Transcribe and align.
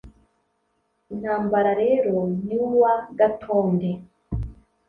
intambara 1.13 1.71
rero 1.83 2.15
y’uwa 2.53 2.93
gatonde, 3.19 3.89